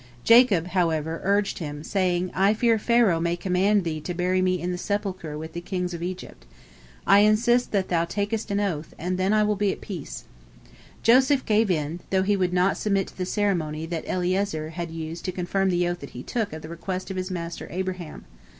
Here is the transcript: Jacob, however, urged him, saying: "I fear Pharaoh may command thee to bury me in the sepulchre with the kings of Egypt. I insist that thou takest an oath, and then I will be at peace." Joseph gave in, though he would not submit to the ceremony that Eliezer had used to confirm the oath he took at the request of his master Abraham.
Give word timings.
Jacob, 0.23 0.65
however, 0.69 1.21
urged 1.23 1.59
him, 1.59 1.83
saying: 1.83 2.31
"I 2.33 2.55
fear 2.55 2.79
Pharaoh 2.79 3.19
may 3.19 3.35
command 3.35 3.83
thee 3.83 3.99
to 4.01 4.15
bury 4.15 4.41
me 4.41 4.59
in 4.59 4.71
the 4.71 4.77
sepulchre 4.79 5.37
with 5.37 5.53
the 5.53 5.61
kings 5.61 5.93
of 5.93 6.01
Egypt. 6.01 6.47
I 7.05 7.19
insist 7.19 7.71
that 7.71 7.89
thou 7.89 8.05
takest 8.05 8.49
an 8.49 8.59
oath, 8.59 8.95
and 8.97 9.19
then 9.19 9.31
I 9.31 9.43
will 9.43 9.55
be 9.55 9.71
at 9.71 9.79
peace." 9.79 10.23
Joseph 11.03 11.45
gave 11.45 11.69
in, 11.69 11.99
though 12.09 12.23
he 12.23 12.35
would 12.35 12.51
not 12.51 12.77
submit 12.77 13.09
to 13.09 13.17
the 13.19 13.27
ceremony 13.27 13.85
that 13.85 14.05
Eliezer 14.07 14.71
had 14.71 14.89
used 14.89 15.23
to 15.25 15.31
confirm 15.31 15.69
the 15.69 15.87
oath 15.87 16.01
he 16.01 16.23
took 16.23 16.51
at 16.51 16.63
the 16.63 16.69
request 16.69 17.11
of 17.11 17.15
his 17.15 17.29
master 17.29 17.67
Abraham. 17.69 18.25